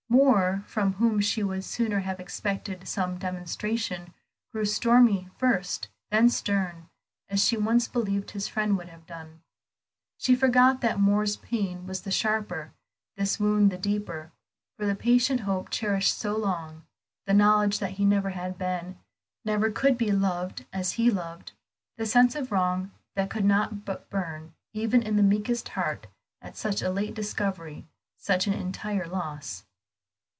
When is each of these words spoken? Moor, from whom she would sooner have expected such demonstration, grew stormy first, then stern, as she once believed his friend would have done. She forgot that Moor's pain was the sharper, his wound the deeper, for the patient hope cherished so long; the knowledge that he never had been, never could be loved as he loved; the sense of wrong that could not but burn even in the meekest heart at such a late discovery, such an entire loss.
Moor, 0.11 0.65
from 0.67 0.95
whom 0.95 1.21
she 1.21 1.41
would 1.41 1.63
sooner 1.63 2.01
have 2.01 2.19
expected 2.19 2.85
such 2.85 3.19
demonstration, 3.19 4.13
grew 4.51 4.65
stormy 4.65 5.29
first, 5.37 5.87
then 6.09 6.27
stern, 6.27 6.89
as 7.29 7.45
she 7.45 7.55
once 7.55 7.87
believed 7.87 8.31
his 8.31 8.45
friend 8.49 8.77
would 8.77 8.89
have 8.89 9.05
done. 9.05 9.41
She 10.17 10.35
forgot 10.35 10.81
that 10.81 10.99
Moor's 10.99 11.37
pain 11.37 11.87
was 11.87 12.01
the 12.01 12.11
sharper, 12.11 12.73
his 13.15 13.39
wound 13.39 13.71
the 13.71 13.77
deeper, 13.77 14.33
for 14.77 14.85
the 14.85 14.95
patient 14.95 15.41
hope 15.41 15.69
cherished 15.69 16.17
so 16.17 16.35
long; 16.35 16.83
the 17.25 17.33
knowledge 17.33 17.79
that 17.79 17.91
he 17.91 18.03
never 18.03 18.31
had 18.31 18.57
been, 18.57 18.99
never 19.45 19.71
could 19.71 19.97
be 19.97 20.11
loved 20.11 20.65
as 20.73 20.93
he 20.93 21.09
loved; 21.09 21.53
the 21.95 22.05
sense 22.05 22.35
of 22.35 22.51
wrong 22.51 22.91
that 23.15 23.29
could 23.29 23.45
not 23.45 23.85
but 23.85 24.09
burn 24.09 24.53
even 24.73 25.01
in 25.03 25.15
the 25.15 25.23
meekest 25.23 25.69
heart 25.69 26.07
at 26.41 26.57
such 26.57 26.81
a 26.81 26.89
late 26.91 27.13
discovery, 27.13 27.85
such 28.17 28.45
an 28.45 28.51
entire 28.53 29.07
loss. 29.07 29.63